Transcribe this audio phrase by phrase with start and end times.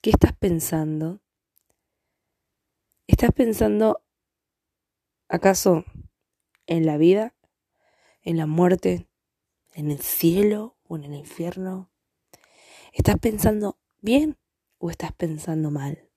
[0.00, 1.20] ¿Qué estás pensando?
[3.08, 4.00] ¿Estás pensando
[5.28, 5.84] acaso
[6.68, 7.34] en la vida,
[8.22, 9.08] en la muerte,
[9.74, 11.90] en el cielo o en el infierno?
[12.92, 14.38] ¿Estás pensando bien
[14.78, 16.08] o estás pensando mal?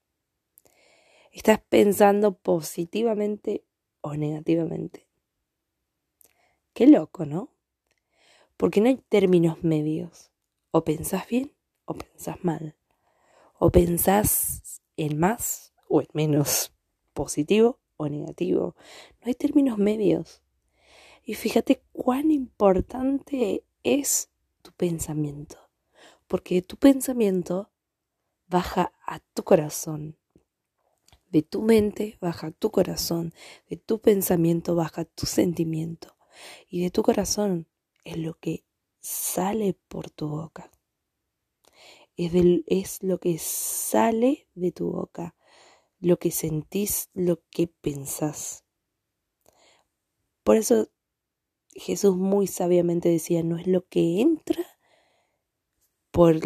[1.31, 3.65] ¿Estás pensando positivamente
[4.01, 5.07] o negativamente?
[6.73, 7.49] Qué loco, ¿no?
[8.57, 10.29] Porque no hay términos medios.
[10.69, 11.51] O pensás bien
[11.85, 12.75] o pensás mal.
[13.63, 16.73] O pensás en más o en menos
[17.13, 18.75] positivo o negativo.
[19.19, 20.41] No hay términos medios.
[21.23, 24.31] Y fíjate cuán importante es
[24.63, 25.57] tu pensamiento.
[26.25, 27.69] Porque tu pensamiento
[28.47, 30.17] baja a tu corazón.
[31.29, 33.31] De tu mente baja tu corazón.
[33.69, 36.17] De tu pensamiento baja tu sentimiento.
[36.67, 37.67] Y de tu corazón
[38.05, 38.65] es lo que
[39.01, 40.71] sale por tu boca.
[42.17, 42.31] Es,
[42.67, 45.35] es lo que sale de tu boca
[46.01, 48.65] lo que sentís, lo que pensás.
[50.43, 50.89] Por eso
[51.75, 54.65] Jesús muy sabiamente decía, no es lo que entra
[56.09, 56.39] por,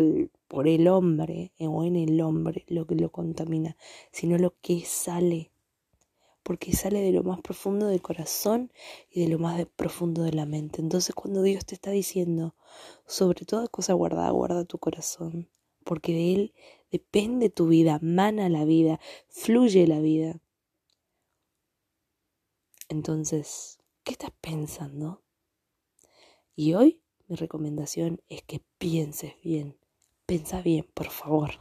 [0.48, 3.78] por el hombre o en el hombre lo que lo contamina,
[4.12, 5.52] sino lo que sale,
[6.44, 8.72] porque sale de lo más profundo del corazón
[9.10, 10.82] y de lo más profundo de la mente.
[10.82, 12.56] Entonces cuando Dios te está diciendo,
[13.08, 15.50] sobre toda cosa guardada, guarda tu corazón,
[15.86, 16.54] porque de él
[16.92, 20.42] depende tu vida, mana la vida, fluye la vida.
[22.90, 25.24] Entonces, ¿qué estás pensando?
[26.56, 29.78] Y hoy mi recomendación es que pienses bien.
[30.26, 31.52] Pensa bien, por favor.